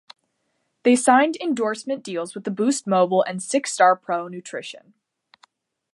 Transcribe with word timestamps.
They 0.81 0.95
signed 0.95 1.35
endorsement 1.35 2.01
deals 2.03 2.33
with 2.33 2.55
Boost 2.55 2.87
Mobile 2.87 3.21
and 3.21 3.39
Six 3.39 3.71
Star 3.71 3.95
Pro 3.95 4.27
Nutrition. 4.27 4.95